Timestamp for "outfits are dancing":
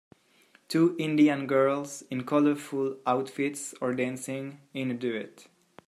3.05-4.59